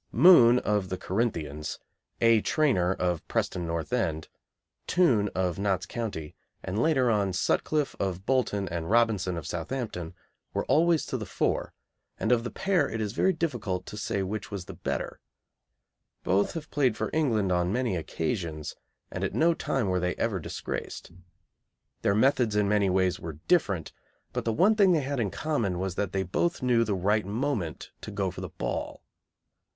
Moon, 0.11 0.57
of 0.57 0.89
the 0.89 0.97
Corinthians; 0.97 1.77
A. 2.21 2.41
Trainor, 2.41 2.91
of 2.91 3.27
Preston 3.27 3.67
North 3.67 3.93
End; 3.93 4.29
Toone, 4.87 5.29
of 5.35 5.59
Notts 5.59 5.85
County; 5.85 6.33
and, 6.63 6.81
later 6.81 7.11
on, 7.11 7.33
Sutcliffe, 7.33 7.95
of 7.99 8.25
Bolton, 8.25 8.67
and 8.69 8.89
Robinson, 8.89 9.37
of 9.37 9.45
Southampton, 9.45 10.15
were 10.55 10.65
always 10.65 11.05
to 11.05 11.17
the 11.17 11.25
fore, 11.27 11.75
and 12.19 12.31
of 12.31 12.43
the 12.43 12.49
pair 12.49 12.89
it 12.89 12.99
is 12.99 13.13
very 13.13 13.31
difficult 13.31 13.85
to 13.85 13.95
say 13.95 14.23
which 14.23 14.49
was 14.49 14.65
the 14.65 14.73
better. 14.73 15.19
Both 16.23 16.53
have 16.53 16.71
played 16.71 16.97
for 16.97 17.11
England 17.13 17.51
on 17.51 17.71
many 17.71 17.95
occasions, 17.95 18.75
and 19.11 19.23
at 19.23 19.35
no 19.35 19.53
time 19.53 19.87
were 19.87 19.99
they 19.99 20.15
ever 20.15 20.39
disgraced. 20.39 21.11
Their 22.01 22.15
methods 22.15 22.55
in 22.55 22.67
many 22.67 22.89
ways 22.89 23.19
were 23.19 23.37
different, 23.47 23.93
but 24.33 24.45
the 24.45 24.51
one 24.51 24.73
thing 24.73 24.93
they 24.93 25.01
had 25.01 25.19
in 25.19 25.29
common 25.29 25.77
was 25.77 25.93
that 25.93 26.11
they 26.11 26.23
both 26.23 26.63
knew 26.63 26.83
the 26.83 26.95
right 26.95 27.23
moment 27.27 27.91
to 28.01 28.09
go 28.09 28.31
for 28.31 28.41
the 28.41 28.49
ball. 28.49 29.03